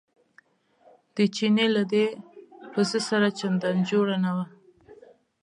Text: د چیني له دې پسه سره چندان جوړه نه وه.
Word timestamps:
د 1.15 1.17
چیني 1.35 1.67
له 1.75 1.83
دې 1.91 2.05
پسه 2.71 2.99
سره 3.09 3.27
چندان 3.39 3.77
جوړه 3.89 4.15
نه 4.23 4.31
وه. 4.35 4.45